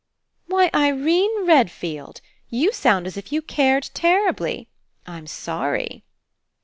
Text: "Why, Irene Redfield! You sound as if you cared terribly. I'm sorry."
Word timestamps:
"Why, 0.47 0.71
Irene 0.73 1.45
Redfield! 1.45 2.21
You 2.49 2.73
sound 2.73 3.05
as 3.05 3.17
if 3.17 3.31
you 3.31 3.43
cared 3.43 3.91
terribly. 3.93 4.67
I'm 5.05 5.27
sorry." 5.27 6.03